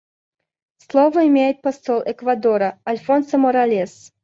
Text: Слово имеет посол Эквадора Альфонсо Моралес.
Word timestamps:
Слово 0.89 1.27
имеет 1.27 1.61
посол 1.61 2.01
Эквадора 2.03 2.79
Альфонсо 2.89 3.37
Моралес. 3.37 4.11